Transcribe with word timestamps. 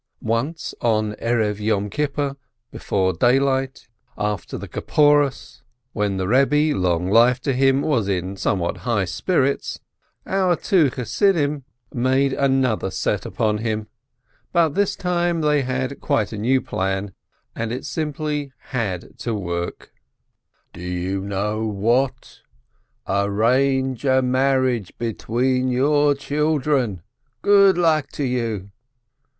Once, 0.23 0.73
on 0.81 1.09
the 1.09 1.31
Eve 1.31 1.41
of 1.47 1.59
Yom 1.59 1.87
Kippur, 1.87 2.35
before 2.71 3.13
daylight, 3.13 3.87
after 4.17 4.57
the 4.57 4.65
waving 4.65 4.79
of 4.79 4.81
the 4.81 4.81
scape 4.81 4.95
fowls, 4.95 5.61
when 5.93 6.17
the 6.17 6.25
Eebbe, 6.25 6.73
long 6.73 7.07
life 7.11 7.39
to 7.41 7.53
him, 7.53 7.83
was 7.83 8.07
in 8.07 8.35
somewhat 8.35 8.77
high 8.77 9.05
spirits, 9.05 9.79
our 10.25 10.55
two 10.55 10.89
Chassidim 10.89 11.65
made 11.93 12.33
EZRIELK 12.33 12.33
THE 12.33 12.37
SCRIBE 12.39 12.51
221 12.51 12.57
another 12.63 12.91
set 12.91 13.25
upon 13.27 13.57
him, 13.59 13.87
but 14.51 14.69
this 14.69 14.95
time 14.95 15.41
they 15.41 15.61
had 15.61 16.01
quite 16.01 16.33
a 16.33 16.37
new 16.39 16.61
plan, 16.61 17.13
and 17.55 17.71
it 17.71 17.85
simply 17.85 18.51
had 18.69 19.19
to 19.19 19.35
work 19.35 19.91
out! 19.93 19.99
"Do 20.73 20.81
you 20.81 21.21
know 21.23 21.67
what? 21.67 22.39
Arrange 23.07 24.03
a 24.05 24.23
marriage 24.23 24.93
between 24.97 25.67
your 25.67 26.15
children! 26.15 27.03
Good 27.43 27.77
luck 27.77 28.07
to 28.13 28.23
you 28.23 28.71